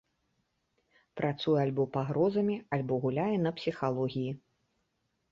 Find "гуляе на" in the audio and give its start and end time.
3.03-3.51